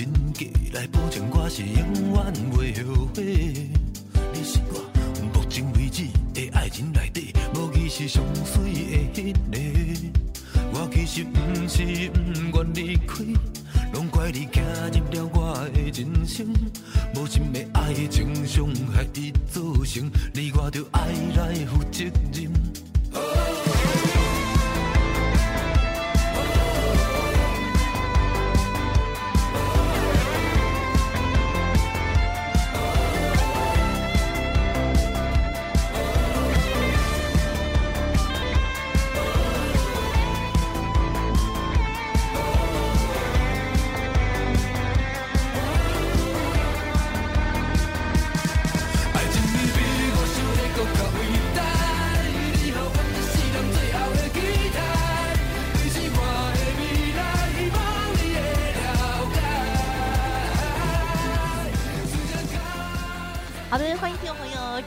[0.00, 0.46] 我的人格
[0.78, 1.76] 来保证我是永
[2.12, 3.68] 远袂后悔。
[4.32, 4.74] 你是我
[5.34, 9.58] 目前为止的爱情内底，无疑是上水的迄个。
[10.72, 13.24] 我其实不是不愿离开，
[13.92, 14.60] 拢怪你走
[14.92, 16.46] 入了我的人生，
[17.14, 17.60] 无心的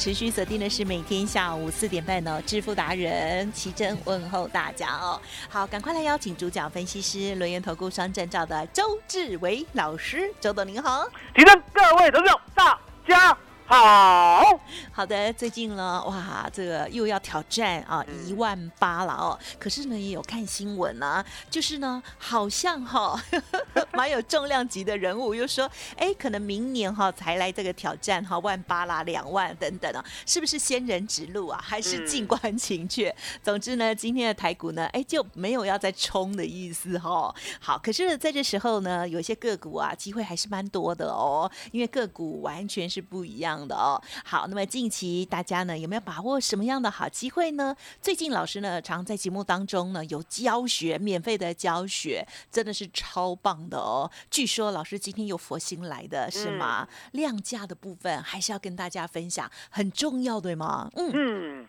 [0.04, 5.18] 持续锁定的是每天下午四点半的，致富达人奇珍问候大家哦。
[5.48, 11.08] 好，赶快来邀请主讲分析师轮源投顾双证照的周志伟老师，周董您好。
[11.34, 12.78] 提升各位投票，大
[13.08, 14.60] 家好。
[14.92, 19.38] 好的，最近呢，哇，这个又要挑战啊一万八了哦。
[19.60, 23.20] 可是呢，也有看新闻啊，就是呢，好像哈、
[23.94, 31.60] 蛮有重量级的人物，又说，哎，可能明年哈、才来这个挑战哈、万八啦、两万等等啊，是不是仙人指路啊？
[31.64, 33.14] 还是静观情却？
[33.42, 44.02] 总之呢，今天的台股呢，哎，就没有要再冲的意思哈、好，可是在这时候呢，有些个股啊，机会还是蛮多的哦，因为个股完全是不一样的哦。
[44.24, 47.76] 好，那么近期大家呢有没有把握什么样的好机会呢？
[48.02, 54.10] 最近老师呢常在节目当中呢有教学，免费的教学，真的是超棒的哦。
[54.32, 56.88] 据说老师今天有佛心来的是吗？
[57.12, 60.90] 量价的部分还是要跟大家分享，很重要对吗？
[60.96, 61.68] 嗯，嗯，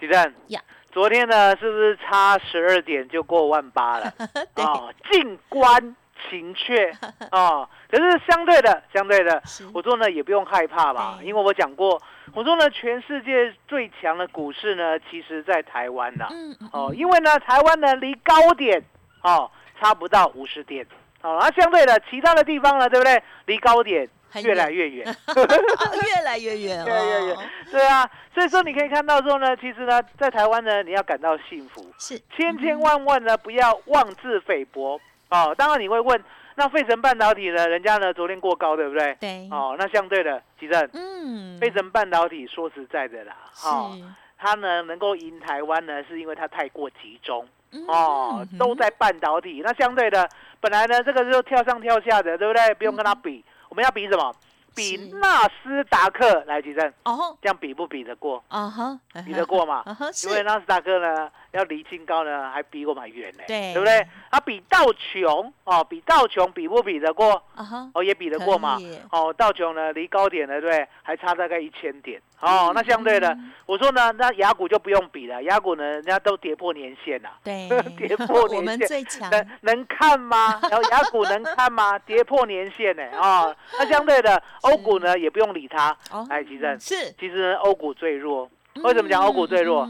[0.00, 0.60] 李正呀，
[0.90, 4.12] 昨天呢是不是差十二点就过万八了？
[4.54, 5.96] 对哦，静观
[6.28, 6.92] 情却
[7.32, 7.68] 哦。
[7.90, 12.00] 可是相对的，相对的，我说呢也不用害怕吧，因为我讲过，
[12.34, 18.82] 我说呢全世界最强的股市呢，其实在台湾呐、嗯嗯哦，因为呢台湾呢离高点
[19.22, 19.50] 哦
[19.80, 20.86] 差不到五十点。
[21.22, 23.22] 哦，那相对的，其他的地方呢，对不对？
[23.46, 24.08] 离高点
[24.42, 25.16] 越来越远。
[25.36, 34.98] 越来越远 越来越远哦，对啊，所以说你可以看到说呢，其实呢，在台湾呢，你要感到幸福，是千千万万呢不要妄自菲薄
[35.32, 35.54] 哦。
[35.56, 36.22] 当然你会问，
[36.54, 39.16] 那费城半导体呢，人家呢昨天过高，对不对？
[39.20, 43.34] 对，哦，那相对的，其正，嗯，费城半导体说实在的啦，
[43.64, 44.04] 哦，是
[44.38, 49.62] 它呢能够赢台湾呢，是因为它太过集中嗯哦，都在半导体。
[49.64, 50.28] 那相对的，
[50.60, 52.74] 本来呢这个就跳上跳下的，对不对？
[52.74, 54.34] 不用跟它比，我们要比什么？
[54.74, 58.42] 比是纳斯达克来，吉正，哦这样比不比得过？
[58.48, 59.84] 啊哈，比得过嘛
[60.24, 64.06] 因为纳斯达克呢要离新高呢，还比我们还远呢，对对不对？
[64.30, 67.42] 它比道琼哦，比道琼比不比得过？
[67.54, 68.78] 啊哈，哦，也比得过嘛。
[69.10, 72.20] 哦，道琼呢离高点呢，对还差大概一千点。
[72.40, 73.36] 哦，那相对的，
[73.66, 77.30] 我说呢，那雅股就不用比了，雅股呢，人家都跌破年线了。
[77.44, 80.58] 对 跌破我们年线最强，能能看吗？
[80.70, 81.98] 然后雅股能看吗？
[82.06, 83.02] 跌破年线呢？
[83.20, 85.96] 哦，那相对的欧股呢也不用理它。
[86.10, 88.50] 哦哎，其正，是其实呢欧股最弱，
[88.82, 89.88] 为什么讲欧股最弱？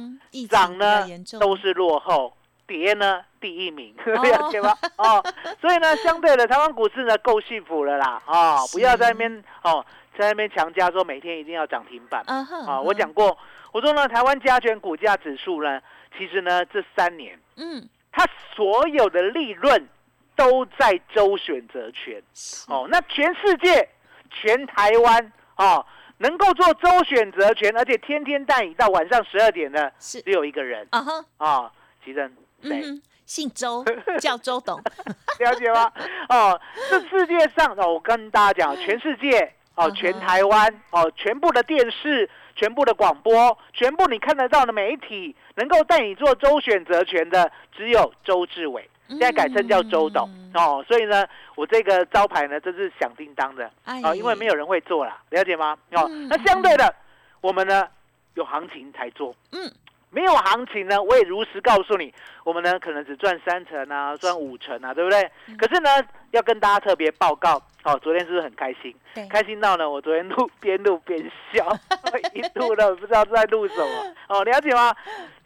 [0.49, 1.07] 涨呢
[1.39, 2.35] 都是落后，
[2.67, 4.75] 跌呢第一名，哦了解吗？
[4.97, 5.23] 哦，
[5.61, 9.85] 所以呢，相对的台湾股市呢够幸福了啦，啊、是不要在那边哦，
[10.19, 12.81] 在那边强加说每天一定要涨停板啊。
[12.81, 13.37] 我讲过，
[13.73, 15.81] 我说呢，台湾加权股价指数呢，
[16.17, 19.89] 其实呢这三年嗯它所有的利润
[20.35, 22.23] 都在周选择权
[22.69, 23.87] 哦，那全世界
[24.31, 25.85] 全台湾哦，
[26.23, 31.73] 能够做周选择权，而且天天带你到晚上十二点的，是只有一个人啊哈，啊，
[32.05, 32.33] 奇正
[32.63, 32.81] 谁？
[32.85, 33.85] 嗯，姓周，
[34.21, 34.81] 叫周董，
[35.41, 35.93] 了解吗？
[36.29, 48.89] 哦，这世界上哦，我跟大家讲，全世界哦，全台湾哦，全部的电视、全部的广播、全部你看得到的媒体，能够带你做周选择权的，只有周志伟。
[49.13, 55.77] 现在改称叫周董、嗯哦，所以呢，我这个招牌呢，真是响叮当的哎哦，因为没有人会做啦，了解吗？
[55.93, 56.95] 哦，嗯那相对的，
[57.41, 57.87] 我们呢
[58.35, 59.71] 有行情才做，嗯，
[60.11, 62.13] 没有行情呢，我也如实告诉你，
[62.45, 65.23] 我们呢可能只赚三成啊，赚五成啊，对不对？
[65.49, 65.91] 嗯可是呢，
[66.33, 68.95] 要跟大家特别报告，哦，昨天是不是很开心？
[69.15, 71.19] 对，开心到呢，我昨天录边录边
[71.53, 71.67] 笑，
[72.35, 74.95] 一路呢不知道在录什么，哦，了解吗？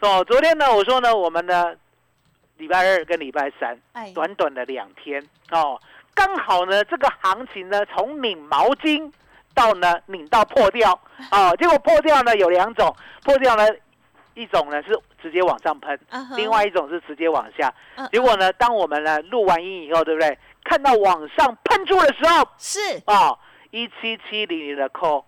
[0.00, 1.74] 哦，昨天呢，我说呢，我们呢
[2.58, 5.81] 礼拜二跟礼拜三哎短短的两天哦，
[6.14, 9.11] 刚好呢这个行情呢从拧毛巾
[9.55, 10.93] 到呢拧到破掉
[11.31, 12.94] 哦， 结果破掉呢有两种，
[13.25, 13.64] 破掉呢
[14.35, 15.99] 一种呢是直接往上喷，
[16.37, 17.73] 另外一种是直接往下。
[17.97, 20.38] 嗯结果呢，当我们呢录完音以后，对不对？
[20.64, 23.38] 看到往上喷出的时候，是哦，
[23.70, 25.25] 一七七零零的扣，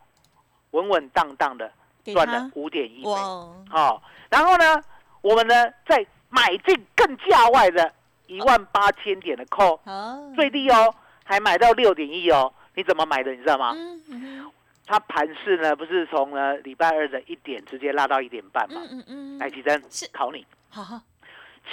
[0.73, 1.71] 稳稳当当的
[2.05, 4.83] 给赚了五点一哦，然后呢，
[5.23, 5.55] 我们呢
[5.87, 7.93] 再买进更价外的
[8.27, 10.95] 一万八千点的扣，好，最低哦，
[11.25, 12.53] 还买到六点一哦。
[12.75, 13.33] 你怎么买的？
[13.33, 13.73] 你知道吗？
[13.77, 14.51] 嗯嗯
[14.87, 18.81] 它盘势呢不是从呢礼拜二的一点直接拉到一点半吗？
[18.91, 19.05] 嗯嗯
[19.37, 19.83] 嗯，来，奇珍
[20.13, 21.01] 考你，好好，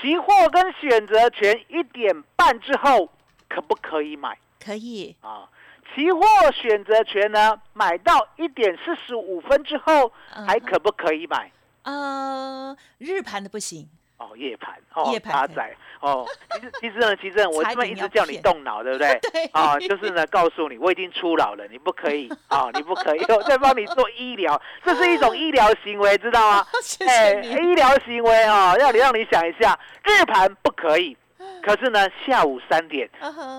[0.02, 3.10] 期货跟选择权一点半之后
[3.48, 5.48] 可不可以买可以，啊？
[5.94, 11.50] 期货选择权呢，买到一点四十五分之后嗯还可不可以买？
[11.84, 16.25] 呃，日盘的不行，哦，夜盘哦，夜盘搭载哦。
[16.56, 19.19] 其实其实呢，其实呢我这么一直叫你骗动脑，对不对？
[19.33, 26.67] 对啊，就是呢，告诉你我已经出老了，你不可以啊，你不可以，我在帮你做医疗，这是一种医疗行为，知道吗？
[26.81, 31.17] 谢哎，医疗行为啊，要你让你想一下，日盘不可以，
[31.62, 33.09] 可是呢，下午三点，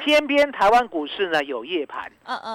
[0.01, 2.11] 偏偏台湾股市呢有夜盘，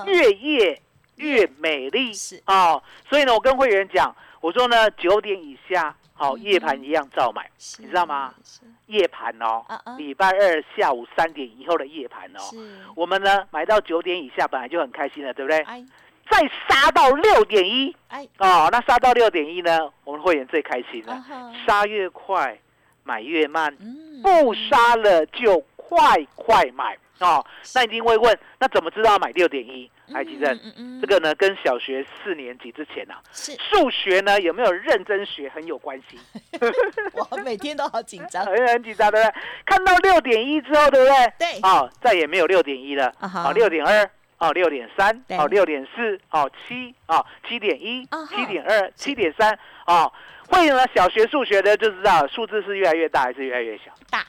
[0.07, 0.81] 越夜
[1.17, 8.31] 越美丽是哦，所以呢，我跟会员讲，我说呢，九点以下，好、嗯夜盘一样照买，你知道吗？
[8.85, 9.65] 夜盘哦
[9.97, 12.39] 礼拜二下午三点以后的夜盘哦，
[12.95, 15.59] 我们呢买到九点以下，本来就很开心了，对不对？
[15.61, 15.83] 哎。
[16.29, 16.39] 再
[16.69, 21.21] 杀到六点一哎，哦，那杀到六点一呢，我们会员最开心了，
[21.65, 22.57] 杀越快，
[23.03, 27.45] 买越慢，嗯，不杀了就快快买哦。
[27.75, 29.91] 那一定会问，那怎么知道买六点一？
[30.13, 36.19] 海基正，嗯嗯这个呢跟小学四年级之前啊，是数学呢有没有认真学很有关系
[37.31, 39.41] 我每天都好紧张，很很紧张，对不对？
[39.65, 41.33] 看到六点一之后，对不对？
[41.39, 44.09] 对哦，再也没有六点一了，啊哈哦，六点二。
[44.41, 49.55] 哦，六点三，对哦，六点四，哦，七，哦，七点一七点二，七点三，
[49.85, 50.11] 哦，
[50.47, 53.93] 会呢，小学数学的就知道数字是越来越大还是越来越小？
[54.09, 54.25] 大，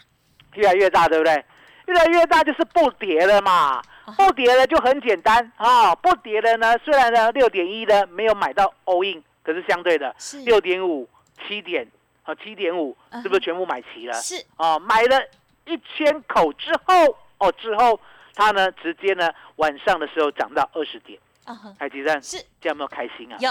[0.53, 1.43] 越来越大，对不对？
[1.87, 3.83] 越来越大就是不跌了嘛，啊
[4.19, 10.39] 不跌了就很简单啊、不跌了呢，虽然呢六点一呢没有买到 all in，可是相对的是。
[10.41, 11.09] 六点五、
[11.47, 11.87] 七点
[12.25, 14.15] 啊七点五嗯是不是全部买齐了？
[14.15, 14.45] 是。
[14.57, 15.21] 哦，买了
[15.67, 17.99] 一千口之后，哦之后
[18.35, 22.39] 它呢直接呢晚上的时候涨到二十点，啊哈，台积电是。
[22.61, 23.37] 这样有没有开心啊？
[23.41, 23.51] 有。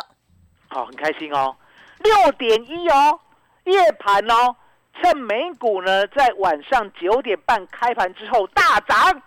[0.68, 1.56] 好、很开心哦，
[2.00, 3.20] 六点一哦，
[3.66, 4.56] 夜盘哦，
[5.02, 9.22] 趁美股呢在晚上九点半开盘之后大涨，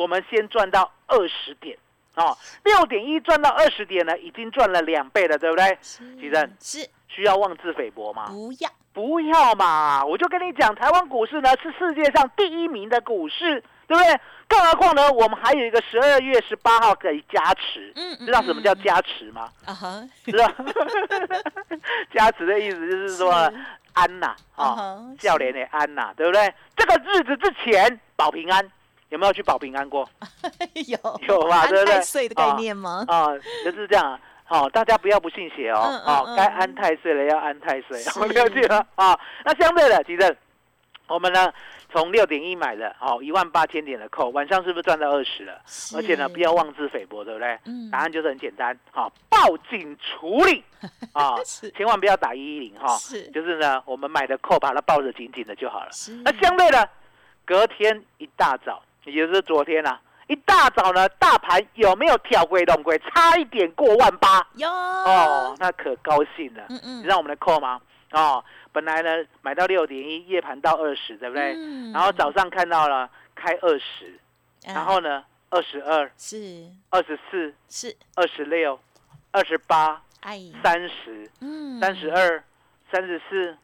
[0.00, 1.76] 我们先赚到二十点
[2.14, 5.78] 哦，六点一赚到二十点呢，已经赚了两倍了，对不对？
[5.82, 8.26] 是吉正是需要妄自菲薄吗？
[8.28, 14.18] 不要不要嘛，我就跟你讲，台湾股市呢是世界上第一名的股市，对不对？
[14.48, 19.48] 更何况呢，我们还有一个十二月十八号可以加持，嗯嗯知道什么叫嗯加持吗？
[19.66, 20.50] 啊哈，知道
[22.12, 23.54] 加持的意思就是说是
[23.92, 26.52] 安呐，啊啊哈，笑脸的安呐，对不对？
[26.76, 28.68] 这个日子之前保平安，
[29.10, 30.08] 有没有去保平安过？
[30.88, 30.98] 有
[31.28, 33.04] 有吧安对不对太岁的概念吗？
[33.08, 33.28] 啊，
[33.64, 34.20] 就是这样啊。
[34.48, 39.16] 哦，大家不要不信邪哦嗯，嗯哦，嗯该安太岁了要安太岁，是 我了解了啊。
[39.44, 40.36] 那相对的，其实
[41.06, 41.52] 我们呢
[41.92, 45.60] 从六点一买的，哦，一万八千点的扣，晚上是不是赚到二十了？
[45.66, 47.56] 是而且呢，不要妄自菲薄，对不对？
[47.66, 49.38] 嗯答案就是很简单，好、报
[49.70, 50.64] 警处理
[51.14, 55.92] 啊是，千万不要打一一零哈，是就是呢，我们买的扣把它抱着紧紧的就好了。
[55.92, 56.88] 是那相对的，
[57.44, 64.46] 隔天一大早，也就是昨天啊，一大早呢，大盘有没有跳归龙龟，差一点过万八？
[64.54, 64.68] 有。
[64.68, 66.64] 哦，那可高兴了。
[66.68, 66.98] 嗯嗯。
[66.98, 67.80] 你知道我们的扣吗？
[68.12, 71.54] 哦，本来呢买到六点一，夜盘到二十，对不对？
[71.56, 71.92] 嗯。
[71.92, 74.18] 然后早上看到了开二十，
[74.66, 76.66] 然后呢二十二、是。
[76.90, 78.78] 二十四、是，二十六、
[79.30, 81.80] 二十八、哎，三十、嗯。
[81.80, 82.44] 三十，二、
[82.92, 83.56] 三十四、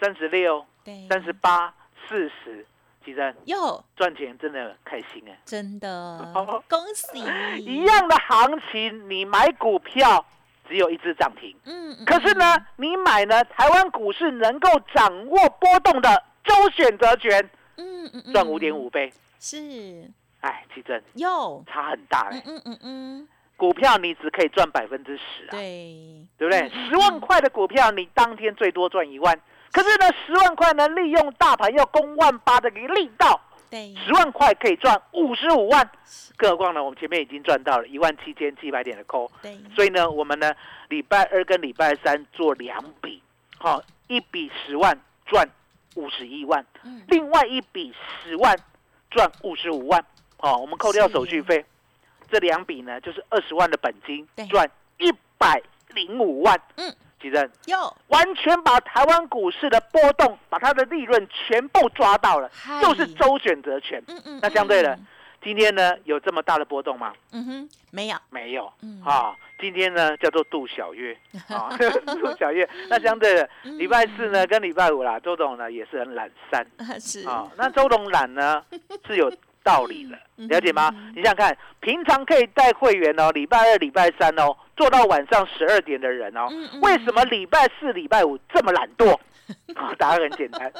[0.00, 1.74] 三十六、对，三十八、
[2.08, 2.64] 四十，
[3.04, 5.38] 其实哟，赚钱真的很开心哎。
[5.44, 6.32] 真的，
[6.68, 7.18] 恭喜，
[7.60, 10.24] 一，样的行情，你买股票
[10.68, 19.12] 只有一只涨停，嗯，嗯可是呢，，你买呢台湾股市能够掌握波动的周选择权，嗯嗯嗯，赚五点五倍。
[19.38, 26.70] 是，哎，奇珍哟，差很大哎、嗯嗯嗯嗯，股票你只可以赚百分之十啊，对，对不对？
[26.88, 29.38] 十万块的股票，你当天最多赚一万。
[29.74, 35.90] 可是呢，十万块呢，利用大盘要攻万八的一个力道，对，十万块可以赚五十五万。
[36.36, 40.54] 更何况呢，我们前面已经赚到了一万七千七百点的扣，对，所以呢，我们呢
[40.90, 43.20] 礼拜二跟礼拜三做两笔，
[43.58, 45.44] 好、一笔十万赚
[45.96, 48.56] 五十一万，嗯，另外一笔十万
[49.10, 50.00] 赚五十五万，
[50.38, 51.64] 哦，我们扣掉手续费，
[52.30, 54.46] 这两笔呢就是二十万的本金对。
[54.46, 64.02] 赚一百零五万，嗯，其实哟，完全把台湾股市的波动，把它的利润全部抓到了，嗨就是周选择权。
[64.08, 65.06] 嗯嗯，那相对的嗯，
[65.42, 67.14] 今天呢有这么大的波动吗？
[67.32, 68.70] 嗯哼，没有，没有。
[68.82, 71.16] 嗯，啊，今天呢叫做杜小月
[71.48, 71.70] 啊，
[72.20, 72.68] 杜小月。
[72.90, 76.66] 那相对的，嗯礼拜四呢跟礼拜五啦，周董呢也是很懒散
[77.00, 77.50] 是啊。
[77.56, 78.62] 那周董懒呢
[79.06, 79.32] 是有
[79.64, 81.12] 道理的，嗯了解吗嗯？
[81.16, 86.46] 你想想看，平常可以带会员哦，礼拜二、礼拜三哦，做到晚上十二点的人哦，
[86.82, 89.18] 为什么礼拜四、礼拜五这么懒惰？
[89.74, 90.72] 啊，答案很简单，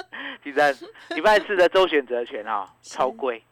[0.45, 0.61] 其实
[1.15, 3.43] 礼拜四的周选择权啊是超贵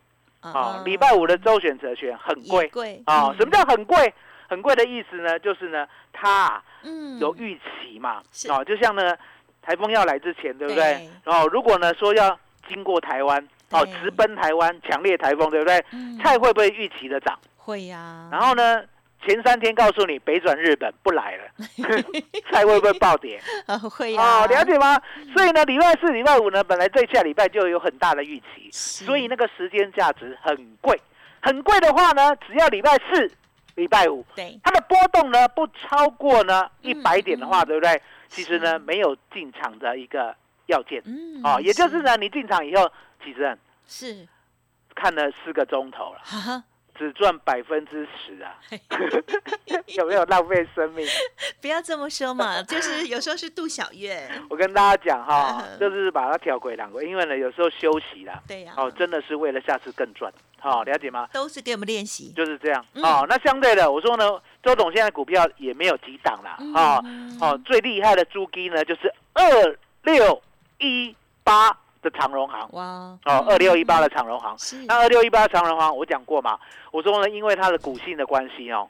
[0.40, 3.28] 啊啊，礼拜五的周选择权很贵也贵啊。
[3.28, 4.12] 嗯什么叫很贵？
[4.48, 9.16] 很贵的意思呢，就是呢，它啊嗯有预期嘛，哦，就像呢，
[9.62, 11.10] 台风要来之前，对不对对？
[11.24, 15.84] 然后如果呢说要经过台湾，哦，直奔台湾，强烈台风，对不对？
[15.92, 17.38] 嗯菜会不会预期的涨？
[17.56, 18.82] 会呀，然后呢，
[19.24, 21.44] 前三天告诉你北转日本不来了，
[22.50, 23.40] 菜会不会暴跌？
[23.66, 25.00] 啊会呀，哦，了解吗？
[25.34, 30.98] 所以呢，礼拜四、礼拜五呢，本来这下礼拜就有很大的预期，所以那个时间价值很贵。
[31.40, 33.30] 很贵的话呢，只要礼拜四、
[33.74, 38.00] 礼拜五，对，它的波动呢不超过呢一嗯百点的话，嗯对不对？
[38.28, 40.34] 其实呢，没有进场的一个
[40.66, 42.90] 要件嗯哦，也就是呢，你进场以后，
[43.24, 44.26] 其实是，
[44.94, 46.64] 看了四个钟头了，
[46.94, 48.54] 只赚百分之十啊，
[49.96, 51.06] 有没有浪费生命？
[51.60, 61.26] 不要这么说嘛，就是有时候是杜小月， 我跟大家讲哈嗯，就是把它调回两个，因为呢，有时候休息啦，对呀，哦，真的是为了下次更赚，好、了解吗？
[61.32, 62.84] 都是给我们练习，就是这样。
[62.92, 63.02] 嗯。
[63.02, 63.26] 哦。
[63.28, 70.42] 那相对的，我说呢，周董现在股票也没有几档啦，哦嗯哦，最厉害的猪鸡呢就是二六
[70.78, 74.58] 一八的长荣行哇，哦，嗯二六一八的长荣行。
[74.58, 76.58] 是，那二六一八的长荣行我讲过嘛，
[76.90, 78.88] 我说呢，因为它的股性的关系哦，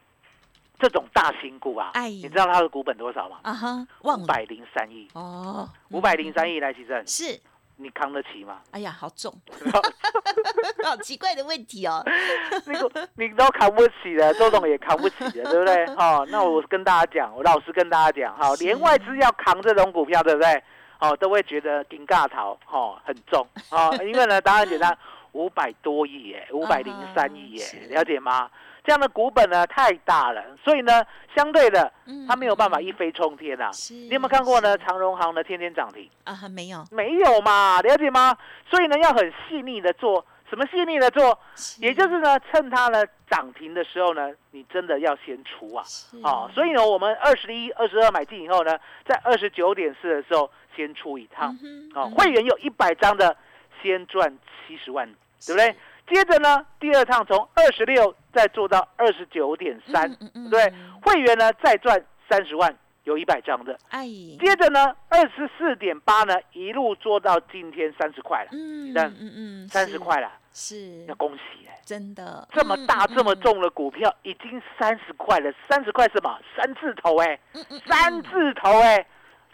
[0.80, 3.38] 这种大型股啊，哎你知道它的股本多少吗？
[3.42, 7.38] 啊哈，五百零三亿，哦，五百零三亿亿来提振，是，
[7.76, 8.60] 你扛得起吗？
[8.70, 9.32] 哎呀，好重，
[10.82, 12.02] 好奇怪的问题哦，
[12.66, 15.84] 那个你都扛不起的，周董也扛不起的，对不对？
[15.96, 20.62] 哦，那我跟大家讲，我老实跟大家讲，哈，是连外资要扛这种股票，对不对？
[21.02, 24.96] 哦，都会觉得顶尬头，哦，很重，哦， 因为呢，答案简单，
[25.32, 28.48] 五百多亿耶，五百零三亿耶是，了解吗？
[28.84, 31.04] 这样的股本呢太大了，所以呢，
[31.36, 33.70] 相对的，嗯它没有办法一飞冲天啊。
[33.72, 34.78] 是，你有没有看过呢？
[34.78, 36.08] 是长荣行呢天天涨停？
[36.24, 38.36] 啊哈，没有，没有嘛，了解吗？
[38.70, 41.38] 所以呢，要很细腻的做，什么细腻的做？
[41.78, 45.82] 也就是呢，趁它呢涨停的时候呢，你真的要先出啊。
[45.86, 51.48] 是哦，所以呢，我们二十一、二十二买进以后呢，在二十九点四的时候先出一趟。
[51.48, 53.34] 哦，嗯哼嗯会员有一百张的，
[53.82, 54.30] 先赚
[54.68, 55.08] 七十万，
[55.46, 55.74] 对不对？
[56.06, 60.06] 接着呢，第二趟从二十六再做到二十九点三，
[60.50, 63.78] 对嗯会员呢再赚三十万，有一百张的。
[63.88, 64.04] 哎，
[64.38, 71.04] 接着呢，二十四点八呢，一路做到今天三十块了，嗯嗯，三十块了，是。
[71.06, 72.46] 要恭喜哎、真的。
[72.52, 76.38] 这么大、嗯这么，重的股票已经三十块了，三十块什么？
[76.56, 77.38] 三字头哎、
[77.86, 79.06] 三字头哎、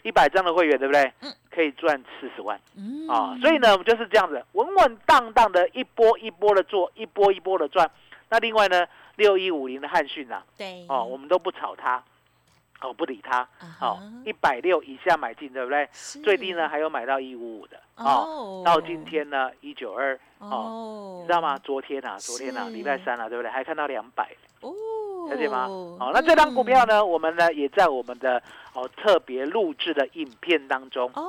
[0.02, 1.12] 一百张的会员对不对？
[1.20, 1.32] 嗯。
[1.50, 2.60] 可以赚四十万。
[2.76, 3.08] 嗯。
[3.08, 7.90] 啊、所以呢，我们就是这样子，稳稳当当的一波一波的做，一波一波的赚。
[8.30, 8.86] 那另外呢，
[9.16, 10.84] 六一五零的汉讯啊，对。
[10.88, 12.02] 哦，我们都不炒它，
[12.80, 13.48] 哦，不理它，啊
[13.80, 15.88] 哦哈，一百六以下买进，对不对？
[16.22, 21.58] 最低呢还有买到一五五的，哦，哦，到今天呢一九二，哦，哦，你知道吗？
[21.58, 23.50] 昨天啊，昨天啊，是礼拜三啊，对不对？
[23.50, 24.30] 还看到两百，
[24.60, 24.72] 哦，
[25.28, 25.66] 了解吗？
[25.98, 28.40] 好，那这张股票呢，我们呢也在我们的
[28.74, 31.22] 哦特别录制的影片当中，哦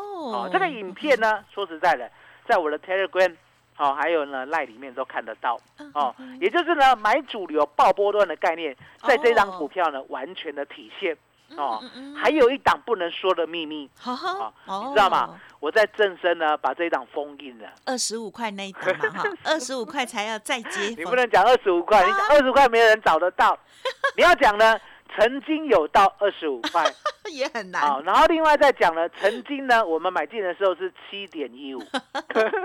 [0.45, 2.09] 哦，这个影片呢，说实在的，
[2.47, 3.35] 在我的 Telegram
[3.77, 5.59] 哦，还有呢赖里面都看得到
[5.93, 8.75] 哦嗯，也就是呢买主流爆波段的概念，
[9.07, 11.17] 在这张哦股票呢完全的体现
[11.57, 11.83] 哦。
[12.15, 15.39] 还有一档不能说的秘密，好好，哦你知道吗？
[15.59, 17.67] 我在正身呢把这一档封印了。
[17.85, 23.57] 二十五块那一档嘛哈， 二十五块才要再接，你不能讲二十五块，你讲二十块没有人找得到。
[24.15, 24.79] 你要讲呢，
[25.15, 26.83] 曾经有到二十五 块。
[27.31, 27.79] 也很难。
[27.83, 31.79] 好，然后另外再讲了，曾经呢我们买进的时候是七点一五，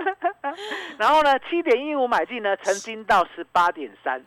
[0.97, 4.19] 然后呢七点一五买进呢，曾经到十八点三。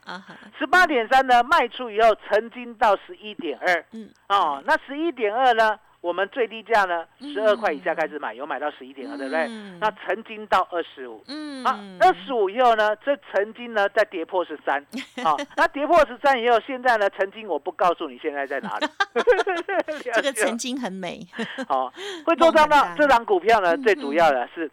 [0.57, 7.33] 十八点三呢，卖出以后曾经到十一点二，嗯，哦，那十一点二呢，我们最低价呢嗯。
[7.33, 9.47] 十二块以下开始买，有买到十一点二，对不对？
[9.49, 9.79] 嗯？
[9.81, 11.65] 那曾经到二十五，嗯。
[11.65, 14.85] 啊，二十五以后呢，这曾经呢再跌破十三，
[15.25, 18.87] 好，那跌破十三以后，现在呢，曾经我不告诉你现在在哪里，
[20.15, 21.27] 这个 曾经很美，
[21.69, 21.93] 好，
[22.25, 22.83] 会做这梦很大。
[22.83, 24.71] 张这张股票呢，嗯最主要的是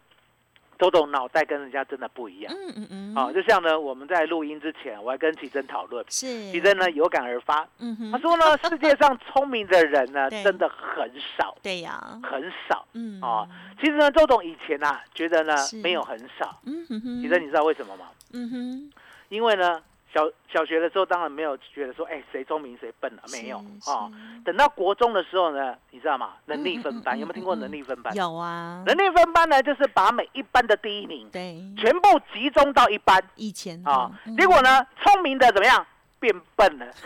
[0.77, 12.85] 周董脑袋跟人家真的不一样，嗯嗯嗯，好，就像呢我们在录音之前，我还跟奇珍讨论，是，奇珍呢有感而发，嗯哼，他说呢， 世界上聪明的人呢真的很少，对呀，很少。
[12.93, 13.21] 嗯。
[13.21, 13.47] 哦，
[13.79, 15.77] 其实呢，周董以前啊，觉得呢是。
[15.81, 16.59] 没有很少。
[16.65, 18.07] 嗯哼哼，其实你知道为什么吗？
[18.33, 18.91] 嗯哼，
[19.29, 19.81] 因为呢，
[20.15, 24.11] 小小学的时候当然没有觉得说，哎，谁聪明谁笨啊，没有啊哦。
[24.45, 26.35] 等到国中的时候呢，你知道吗？
[26.45, 28.15] 能力分班，嗯嗯有没有听过能力分班？
[28.15, 35.85] 有啊，能力分班呢，就是把每一班的第一名对，全部集中到一班以前啊嗯，结果呢，聪明的怎么样？
[36.25, 36.85] 变笨了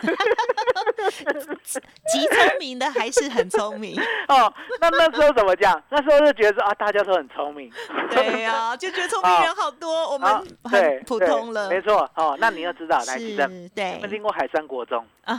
[2.10, 3.94] 极聪明的还是很聪明，
[4.28, 4.52] 哦。
[4.80, 5.80] 那那时候怎么讲？
[5.90, 7.70] 那时候就觉得说啊，大家都很聪明。
[8.10, 10.28] 对呀，就觉得聪明人好多，我们
[10.64, 12.34] 很，普通了，没错哦。
[12.40, 15.04] 那你要知道，来，其实是，对有没有，听过海山国中？
[15.24, 15.36] 啊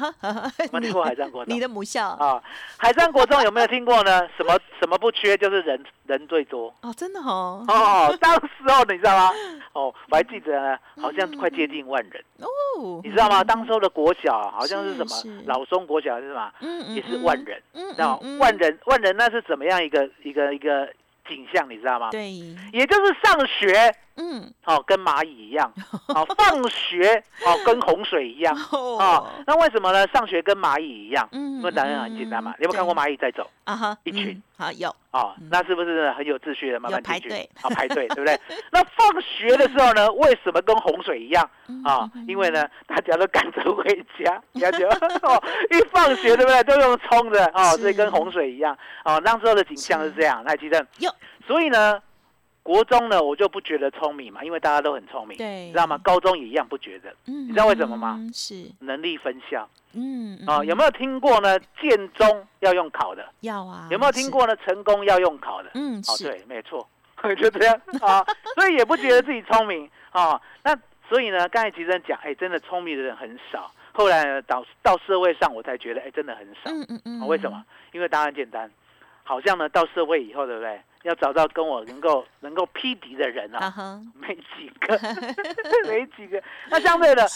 [0.79, 1.59] 听过海山国中你？
[1.59, 2.41] 的母校啊，
[2.77, 4.21] 海山国中有没有听过呢？
[4.37, 6.73] 什么什么不缺，就是人人最多。
[6.81, 9.31] 哦，真的哦，哦，当时候你知道吗？
[9.73, 13.43] 哦，我还记得呢，好像快接近万人，哦，你知道吗？
[13.43, 16.51] 当时候的国小啊好像是什么老松国小是什么？
[16.61, 20.87] 嗯嗯也是万人，嗯知道嗯嗯万人万人那是怎么样一个一个一个
[21.29, 22.09] 景象，你知道吗？
[22.11, 22.31] 对，
[22.73, 25.71] 也就是上学嗯，哦，跟蚂蚁一样，
[26.13, 28.55] 哦，放学哦，跟洪水一样。
[28.71, 30.05] 哦哦，，那为什么呢？
[30.13, 31.27] 上学跟蚂蚁一样？
[31.31, 32.55] 嗯因为答案很简单嘛嗯。
[32.59, 33.49] 你有没有看过蚂蚁在走？
[33.63, 38.39] 啊哈，一群嗯好有，哦，那是不是很有秩序的慢慢排进去队啊，排队， 对不对？
[38.71, 42.23] 那放学的时候呢，为什么跟洪水一样嗯啊嗯？
[42.27, 43.83] 因为呢，大家都赶着回
[44.19, 44.85] 家， 了解？
[45.23, 46.63] 哦，一放学对不对？
[46.63, 49.19] 都用冲的哦，所以跟洪水一样哦。
[49.25, 51.11] 那时候的景象是这样，来，记得有。
[51.47, 51.99] 所以呢，
[52.61, 55.97] 国中呢，我就不觉得聪明嘛，因为大家都很聪明，对你知道吗？
[56.03, 58.19] 高中也一样不觉得，你你知道为什么吗？
[58.31, 60.63] 是，能力分校嗯，哦。
[60.63, 61.59] 有没有听过呢？
[61.81, 63.87] 建中要用考的，要啊？
[63.91, 64.55] 有没有听过呢？
[64.65, 65.69] 成功要用考的？
[65.73, 66.87] 嗯，哦，是，对，没错，
[67.37, 68.25] 就这样啊，
[68.55, 70.39] 所以也不觉得自己聪明啊。
[70.63, 70.75] 那
[71.09, 73.71] 所以呢，刚才其实讲，哎，真的聪明的人很少。
[73.93, 76.61] 后来呢，到到社会上，我才觉得，哎，真的很少。
[76.71, 77.63] 嗯嗯嗯啊为什么？？
[77.91, 78.71] 因为答案简单，
[79.23, 80.81] 好像呢，到社会以后，对不对？
[81.03, 84.99] 要找到跟我能够能够匹敌的人啊，没几个，
[85.87, 86.41] 没几个。
[86.69, 87.27] 那相对的，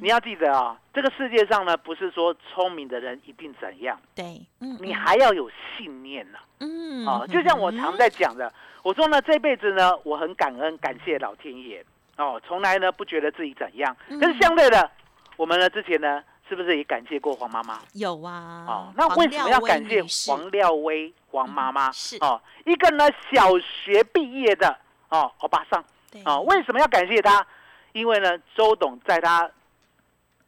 [0.00, 11.84] 你要记得啊，这个世界上呢，不是说聪明的人一定怎样，对，嗯，你嗯还要有信念呐、嗯哦，就像我常在讲的，我说呢，这辈子呢，我很感恩感谢老天爷。
[12.16, 13.96] 哦，从来呢不觉得自己怎样。
[14.08, 14.20] 嗯。
[14.20, 14.88] 可是相对的，
[15.36, 17.80] 我们呢之前呢，是不是也感谢过黄妈妈？
[17.94, 21.90] 有啊，哦，那为什么要感谢黄廖威黄妈妈？
[21.92, 24.76] 是哦，一个呢小学毕业的
[25.08, 27.46] 哦欧巴桑对哦，为什么要感谢他？
[27.92, 29.50] 因为呢，周董在他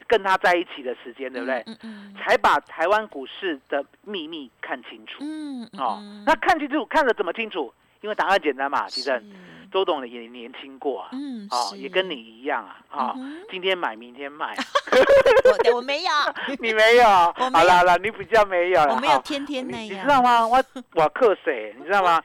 [0.07, 1.63] 跟他在一起的时间，对不对？
[1.67, 5.19] 嗯嗯才把台湾股市的秘密看清楚。
[5.21, 7.73] 嗯，嗯哦嗯，那看清楚，看得怎么清楚？
[8.03, 9.25] 因为答案简单嘛，其实是
[9.73, 14.55] 周董也年轻过啊，嗯，哦，也跟你一样啊，啊嗯，今天买明天卖，
[15.71, 16.11] 我我没有，
[16.61, 17.05] 你没有，
[17.39, 20.47] 我没有 好啦好啦，你比较没有了，哦我没有天天那样你，知道吗？
[20.47, 20.63] 我
[20.95, 21.75] 我克谁？
[21.79, 22.23] 你知道吗？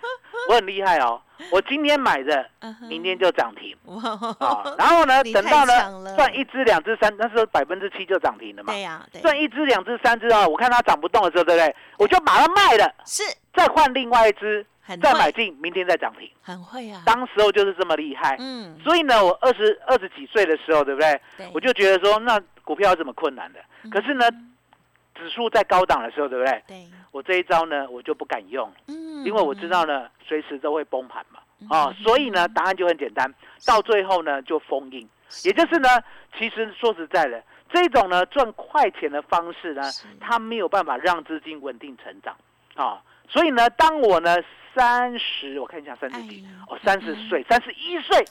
[0.50, 2.46] 我很厉害哦，我今天买的，
[2.90, 4.02] 明天就涨停哇
[4.40, 11.76] 啊，然后呢， 等到了呢赚一只两只三，那时候百分之七就涨停了嘛对，呀，对，赚一只两只三只啊，我看它涨不动的时候，对不对？
[11.98, 13.24] 我就把它卖了，是
[13.54, 14.66] 再换另外一只，
[15.00, 16.30] 再买进，明天再涨停。
[16.42, 21.22] 很会啊，当时候就是这么厉害，嗯，所以呢，我二十二十几岁的时候，对不对？
[21.38, 21.50] 对。
[21.54, 23.60] 我就觉得说，那股票有什么困难的？
[23.90, 24.30] 可是呢，
[25.16, 26.64] 指数在高档的时候，对不对？
[26.68, 31.40] 对，我这一招呢，我就不敢用，嗯，因为我知道呢，随时都会崩盘嘛。
[31.60, 31.68] 嗯。
[31.70, 33.32] 啊，所以呢，答案就很简单，
[33.66, 35.08] 到最后呢就封印，
[35.44, 35.90] 也就是呢，
[36.38, 42.36] 其实说实在的，这种呢赚快钱的方式呢是，它没有办法让资金稳定成长。
[42.76, 43.02] 啊。
[43.30, 44.36] 所以呢，当我呢
[44.76, 46.46] 三十，我看一下三十几。
[46.46, 48.26] 哎，哦，三十岁、三十一岁，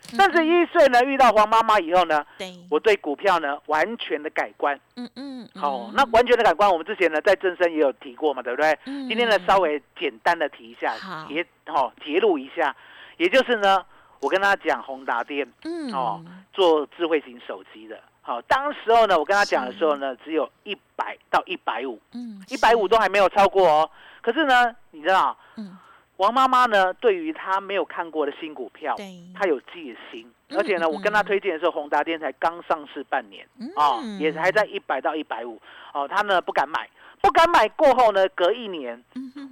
[0.00, 4.78] 三十一岁呢遇到黄妈妈以后呢，对，我对股票呢完全的改观。
[4.96, 8.78] 嗯嗯，好、那完全的改观，我们之前呢在正身也有提过嘛，对不对？
[8.86, 12.74] 嗯今天呢稍微简单的提一下好，截哦揭露一下，
[13.16, 13.84] 也就是呢，
[14.20, 15.92] 我跟他讲宏达电嗯。
[15.92, 17.96] 哦做智慧型手机的。
[18.20, 23.88] 好，当时候呢，我跟他讲的时候呢，只有一百到一百五，嗯一百五都还没有超过哦。
[24.22, 25.76] 可是呢，你知道，嗯。
[26.18, 35.62] 王妈妈呢，对于她没有看过的新股票，对，她有戒心，嗯而且呢，嗯我跟她推荐的时候，宏达电才刚上市半年，哦，嗯也还在一百到一百五，
[35.94, 36.90] 哦，她呢不敢买，
[37.22, 39.00] 不敢买过后呢，隔一年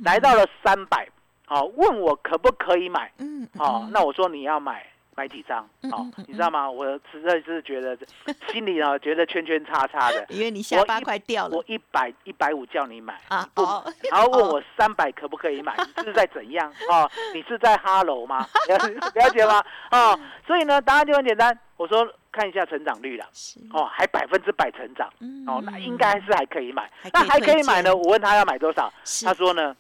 [0.02, 1.08] 来到了三百，
[1.46, 3.48] 哦，问我可不可以买，嗯。
[3.60, 4.84] 哦，那我说你要买。
[5.16, 5.66] 买几张？
[5.90, 6.70] 哦你知道吗？
[6.70, 7.96] 我实在是觉得
[8.52, 10.24] 心里呢，觉得圈圈叉叉的。
[10.28, 13.62] 因为你下巴一快掉了我一百一百五叫你买啊你不
[14.10, 15.74] 然后问我三百可不可以买？
[15.96, 16.70] 你是在怎样？
[16.90, 18.46] 哦，你是在哈喽吗？
[18.68, 18.76] 了
[19.14, 19.64] 了解吗？
[19.90, 23.24] 哦，所以呢，答案就很简单，我说看一下成长率了，
[23.72, 27.94] 哦，还百分之百成长，嗯哦，那应该是还可以买那还可以买呢？
[27.96, 28.92] 我问他要买多少，
[29.24, 29.74] 他说呢，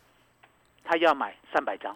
[0.86, 1.92] 他要买三百张。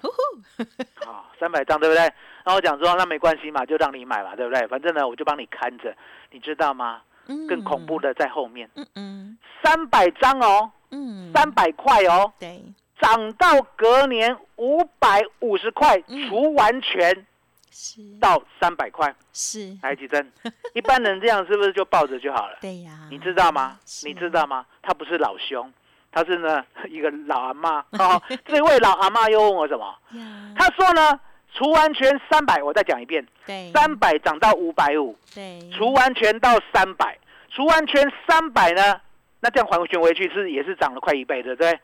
[1.07, 2.03] 啊， 三百张对不对？
[2.03, 4.67] 然后我讲说那没关系嘛，就让你买嘛，对不对？
[4.67, 5.95] 反正呢，我就帮你看着，
[6.31, 7.03] 你知道吗？
[7.49, 12.61] 更恐怖的在后面，嗯嗯三百张哦，嗯三百块哦，对
[13.01, 17.25] 涨到隔年五百五十块，嗯除完全
[17.71, 20.33] 是到三百块，是来几针？
[20.75, 22.59] 一般人这样是不是就抱着就好了？
[22.63, 23.79] 对呀，你知道吗？
[24.05, 24.67] 你知道吗？
[24.83, 25.73] 他不是老兄，
[26.13, 27.85] 他是呢一个老阿妈。
[27.99, 28.21] 哦。
[28.47, 29.87] 这位老阿妈又问我什么？
[30.13, 30.55] 呀。
[30.57, 31.19] 他说呢，
[31.53, 33.71] 除完全三百，我再讲一遍，对。
[33.73, 35.71] 三百涨到五百五，对。
[35.71, 37.19] 除完全到三百，
[37.51, 39.01] 除完全三百呢，
[39.41, 41.79] 那这样还全回去是也是涨了快一倍，对不对？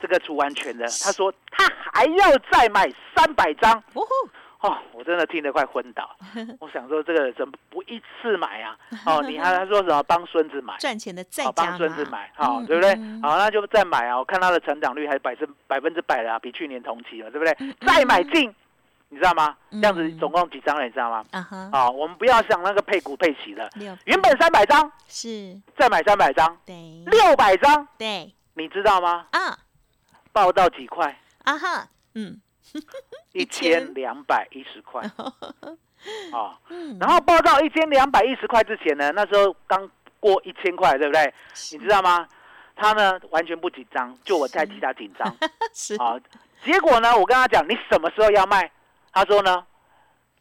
[0.00, 3.82] 这个除完全的，他说他还要再买三百张
[4.66, 6.16] 哦，我真的听得快昏倒。
[6.58, 8.74] 我想说这个怎么不一次买啊？
[9.04, 10.74] 哦， 你还他说什么帮孙子买？
[10.78, 13.20] 赚钱的再帮孙子码买，好，嗯对不对嗯？
[13.22, 14.16] 好，那就再买啊！
[14.18, 17.74] 我看它的成长率还百分百分之百了啊，比去年同期了，对不对？
[17.86, 18.54] 再买进，
[19.10, 19.54] 你知道吗？
[19.70, 20.84] 这样子嗯总共几张了？
[20.84, 21.22] 你知道吗？
[21.32, 23.68] 啊哈啊，我们不要想那个配股配息的，
[24.06, 29.26] 原本三百张，是再买三百张，对六百张，对你知道吗？
[29.32, 29.58] 啊
[30.32, 31.16] 报到几块？
[31.44, 32.40] 啊哈嗯
[33.32, 35.02] 一千两百一十块。
[36.32, 36.98] 啊， 嗯。
[36.98, 39.88] 然后报到一千两百一十块之前呢，那时候刚
[40.20, 41.32] 过一千块，对不对？
[41.72, 42.28] 你知道吗？
[42.76, 45.36] 他呢完全不紧张，就我在替他紧张。
[45.72, 45.94] 是。
[45.96, 46.18] 啊，
[46.64, 48.70] 结果呢，我跟他讲你什么时候要卖，
[49.12, 49.64] 他说呢，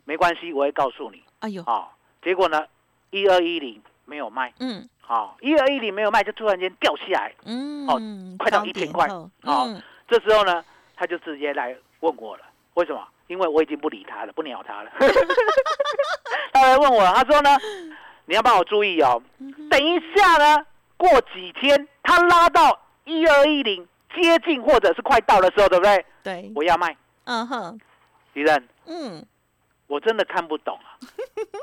[0.06, 1.24] 没关系，我会告诉你。
[1.40, 1.64] 哎呦。
[1.64, 1.90] 啊。
[2.24, 2.66] 结果呢，
[3.12, 4.88] 一二一零没有卖，嗯。
[5.02, 7.34] 好，一二一零没有卖，就突然间掉下来。
[7.46, 8.02] 嗯哦
[8.40, 9.08] 快到高1000块。
[9.08, 9.30] 哦。
[9.44, 9.82] 嗯。
[10.08, 10.64] 这时候呢，
[10.96, 13.02] 他就直接来问我了，为什么？
[13.28, 14.92] 因为我已经不理他了，不鸟他了。
[16.52, 17.58] 他来问我，他说呢，
[18.26, 20.66] 你要帮我注意哦，嗯等一下呢，
[20.98, 26.06] 过几天他拉到一二一零接近或者是快到的时候，对不对？
[26.22, 26.96] 对我要卖。
[27.24, 27.80] 嗯哼
[28.34, 29.26] 敌人，嗯
[29.88, 31.00] 我真的看不懂啊，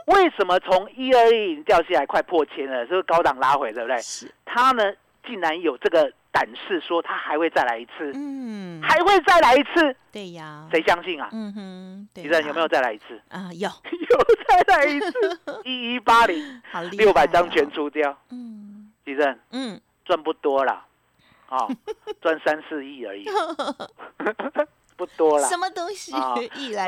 [0.06, 3.98] 为什么从一二一零掉下来快破千了，是不是高档拉回，对不对？
[4.00, 4.82] 是他呢，
[5.26, 8.80] 竟然有这个胆识说他还会再来一次，嗯。
[8.82, 10.66] 还会再来一次，对呀。
[10.70, 11.28] 谁相信啊？
[11.32, 13.20] 嗯哼对敌人有没有再来一次？
[13.28, 13.68] 啊有。
[14.10, 15.12] 有再来一次，
[15.64, 19.80] 一一八零好厉害六百张全哦出掉，嗯敌人嗯。
[20.04, 20.84] 赚不多啦，
[21.48, 21.68] 哦，
[22.20, 23.24] 赚三四亿而已，
[24.96, 25.48] 不多啦。
[25.48, 25.56] 什。
[25.56, 26.34] 么东西啊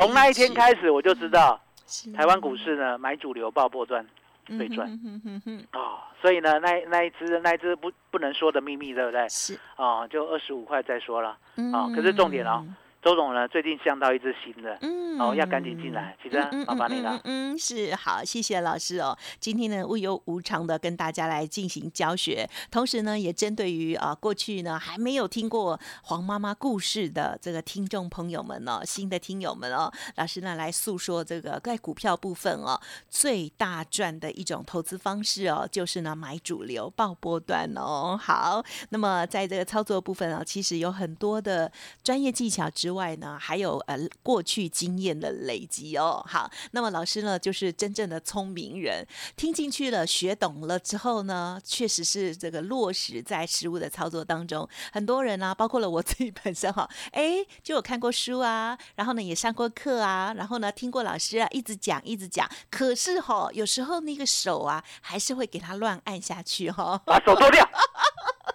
[0.01, 2.11] 从那一天去开始，我就知道是。
[2.11, 4.05] 台湾股市呢买主流爆破赚
[4.45, 9.27] 最赚嗯哼哼哼哼哦，所以呢那那一只那一只不不能说的秘密，对不对？
[9.29, 11.29] 是哦，就二十五块再说了。
[11.29, 12.65] 啊嗯可是重点哦
[13.03, 17.19] 周总呢最近相到一只新的，嗯哦要赶紧进来，其实麻烦你了。
[17.25, 19.17] 嗯嗯，是好，谢谢老师哦。
[19.39, 38.17] 今天呢，无忧无常的跟大家来进行教学，同时呢，也针对于啊过去呢还没有听过黄妈妈故事的这个听众朋友们哦，新的听友们哦，老师呢来诉说这个在股票部分哦最大赚的一种投资方式哦，就是呢买主流报波段哦。
[38.17, 41.69] 好，那么在这个操作部分啊，其实有很多的
[42.01, 46.23] 专业技巧之外呢，还有呃过去经验的累积哦。
[46.27, 54.67] 好，那么老师呢，就是真正的聪明人，听进去了，学懂了之后呢，确实是这个落实在实物的操作当中。
[54.91, 67.01] 很多人啊，包括了我自己本身哈， 哎，就有看过书啊，然后呢也上过课啊，然后呢听过老师啊一直讲一直讲，可是哈，有时候那个手啊还是会给他乱按下去哈。
[67.05, 67.67] 把手剁掉，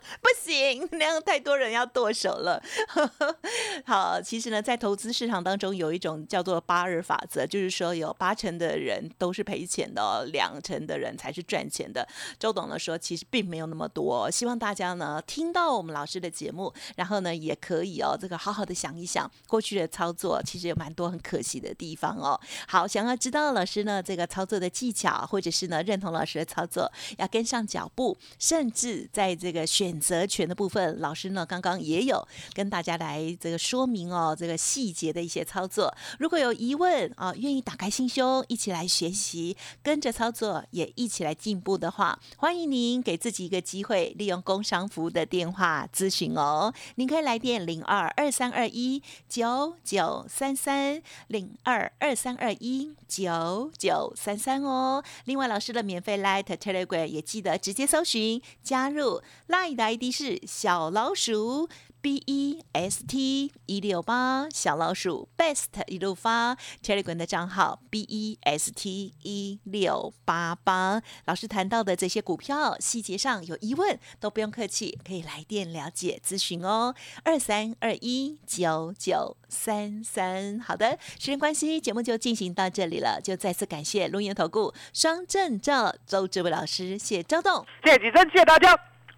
[0.20, 2.62] 不行， 那样太多人要剁手了。
[3.87, 12.06] 好，其实呢，在投资市场当中有一种叫做八二法则，就是说有八成的人都是赔钱的、哦，两成的人才是赚钱的。
[12.38, 22.38] 周董呢说，其实并没有那么多，希望大家呢听到我们老师的节目，然后呢也可以哦，这个好好的想一想过去的操作，其实有蛮多很可惜的地方哦。
[22.66, 35.94] 好，想要知道老师呢这个操作的技巧，或者是呢认同老师的操作，要跟上脚步，甚至在这个选选择权的部分，老师呢刚刚也有跟大家来这个说明哦，这个细节的一些操作。
[36.18, 46.74] 如果有疑问啊，愿意打开心胸，一起来学习，跟着操作，也一起来进步的话，欢迎您给自己一个机会，利用工商服务的电话咨询哦。
[46.96, 55.03] 您可以来电零二二三二一九九三三零二二三二一九九三三哦。
[55.24, 61.68] 另外，老师的免费 Light Telegram 也记得直接搜寻加入，Light 的 ID 是小老鼠。
[62.00, 71.02] B E S T 一六八小老鼠 Best 一路发 Telegram 的账号 B E S T 一六八八。
[71.24, 76.94] 老师谈到的这些股票细节上有疑问，都不用客气，可以来电了解咨询哦。
[77.24, 80.60] 二三二一九九三三。
[80.60, 87.66] 好的，时间关系，节目就进行到这里了，就再次感谢龙岩投顾双证照周志伟老师，谢周董。
[87.82, 88.78] 谢谢几声，谢谢大家，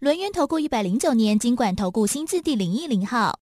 [0.00, 3.38] 轮源投顾一百零九年金管投顾新字第零一零号。